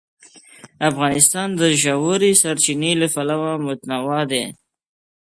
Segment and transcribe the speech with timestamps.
[0.89, 4.43] افغانستان د ژورې سرچینې له پلوه متنوع دی.